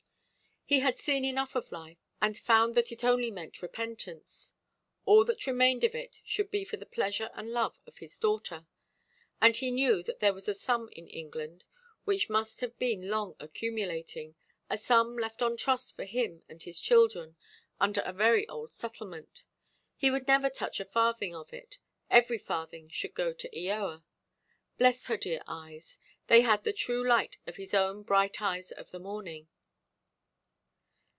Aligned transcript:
He 0.63 0.79
had 0.79 0.97
seen 0.97 1.25
enough 1.25 1.55
of 1.57 1.69
life, 1.73 1.97
and 2.21 2.37
found 2.39 2.75
that 2.75 2.93
it 2.93 3.03
only 3.03 3.29
meant 3.29 3.61
repentance; 3.61 4.53
all 5.03 5.25
that 5.25 5.45
remained 5.45 5.83
of 5.83 5.93
it 5.93 6.21
should 6.23 6.49
be 6.49 6.63
for 6.63 6.77
the 6.77 6.85
pleasure 6.85 7.29
and 7.33 7.51
love 7.51 7.81
of 7.85 7.97
his 7.97 8.17
daughter. 8.17 8.65
And 9.41 9.53
he 9.53 9.69
knew 9.69 10.01
that 10.03 10.21
there 10.21 10.33
was 10.33 10.47
a 10.47 10.53
sum 10.53 10.87
in 10.93 11.09
England, 11.09 11.65
which 12.05 12.29
must 12.29 12.61
have 12.61 12.79
been 12.79 13.09
long 13.09 13.35
accumulating—a 13.41 14.77
sum 14.77 15.17
left 15.17 15.41
on 15.41 15.57
trust 15.57 15.93
for 15.97 16.05
him 16.05 16.41
and 16.47 16.63
his 16.63 16.79
children, 16.79 17.35
under 17.81 17.99
a 18.05 18.13
very 18.13 18.47
old 18.47 18.71
settlement. 18.71 19.43
He 19.97 20.09
would 20.09 20.25
never 20.25 20.49
touch 20.49 20.79
a 20.79 20.85
farthing 20.85 21.35
of 21.35 21.51
it; 21.51 21.79
every 22.09 22.37
farthing 22.37 22.87
should 22.87 23.13
go 23.13 23.33
to 23.33 23.49
Eoa. 23.49 24.05
Bless 24.77 25.07
her 25.07 25.17
dear 25.17 25.41
eyes; 25.47 25.99
they 26.27 26.41
had 26.43 26.63
the 26.63 26.71
true 26.71 27.05
light 27.05 27.39
of 27.45 27.57
his 27.57 27.73
own 27.73 28.03
Bright 28.03 28.41
Eyes 28.41 28.71
of 28.71 28.91
the 28.91 28.99
Morning. 28.99 29.49